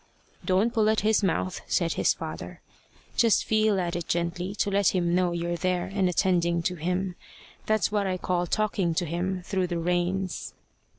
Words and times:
"Don't 0.43 0.73
pull 0.73 0.89
at 0.89 1.01
his 1.01 1.21
mouth," 1.21 1.61
said 1.67 1.93
his 1.93 2.11
father, 2.11 2.59
"just 3.15 3.45
feel, 3.45 3.79
at 3.79 3.95
it 3.95 4.07
gently 4.07 4.55
to 4.55 4.71
let 4.71 4.95
him 4.95 5.13
know 5.13 5.31
you're 5.31 5.55
there 5.55 5.85
and 5.93 6.09
attending 6.09 6.63
to 6.63 6.73
him. 6.73 7.15
That's 7.67 7.91
what 7.91 8.07
I 8.07 8.17
call 8.17 8.47
talking 8.47 8.95
to 8.95 9.05
him 9.05 9.43
through 9.43 9.67
the 9.67 9.77
reins." 9.77 10.55